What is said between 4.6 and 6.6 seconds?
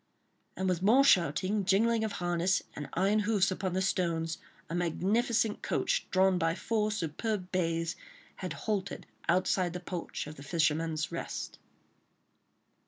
a magnificent coach, drawn by